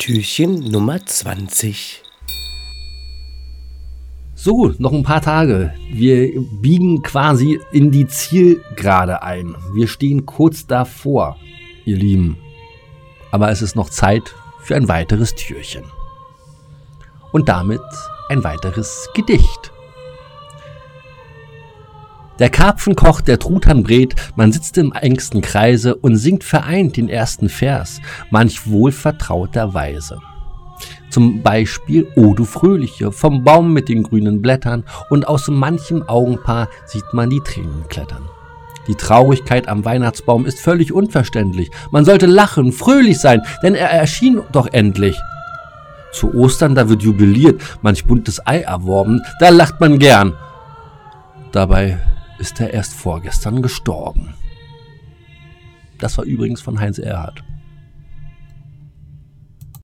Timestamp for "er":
43.74-43.90, 52.60-52.72